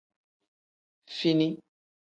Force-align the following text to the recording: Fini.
Fini. 1.17 1.49